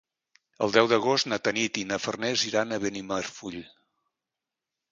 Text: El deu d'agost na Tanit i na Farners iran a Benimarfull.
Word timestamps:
El 0.67 0.71
deu 0.77 0.87
d'agost 0.93 1.29
na 1.33 1.39
Tanit 1.49 1.77
i 1.81 1.85
na 1.91 2.01
Farners 2.07 2.47
iran 2.53 2.73
a 2.73 2.81
Benimarfull. 2.87 3.61